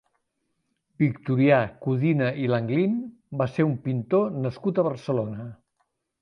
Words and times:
Victorià 1.01 1.59
Codina 1.87 2.29
i 2.45 2.47
Langlin 2.53 2.95
va 3.43 3.47
ser 3.57 3.67
un 3.69 3.77
pintor 3.85 4.33
nascut 4.47 4.81
a 4.81 4.87
Barcelona. 4.91 5.47